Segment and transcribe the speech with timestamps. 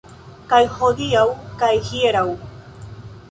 [0.53, 1.25] Kaj hodiaŭ
[1.63, 2.25] kaj hieraŭ.